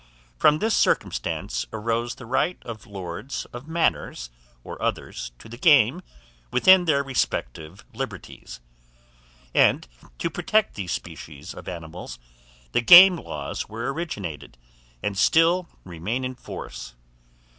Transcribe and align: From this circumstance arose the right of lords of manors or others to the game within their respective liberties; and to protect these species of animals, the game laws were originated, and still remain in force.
From 0.35 0.57
this 0.57 0.75
circumstance 0.75 1.67
arose 1.71 2.15
the 2.15 2.25
right 2.25 2.57
of 2.63 2.87
lords 2.87 3.45
of 3.53 3.67
manors 3.67 4.31
or 4.63 4.81
others 4.81 5.31
to 5.37 5.47
the 5.47 5.59
game 5.59 6.01
within 6.49 6.85
their 6.85 7.03
respective 7.03 7.85
liberties; 7.93 8.61
and 9.53 9.87
to 10.17 10.31
protect 10.31 10.73
these 10.73 10.91
species 10.91 11.53
of 11.53 11.67
animals, 11.67 12.17
the 12.71 12.81
game 12.81 13.15
laws 13.15 13.69
were 13.69 13.93
originated, 13.93 14.57
and 15.03 15.15
still 15.19 15.69
remain 15.85 16.25
in 16.25 16.33
force. 16.33 16.95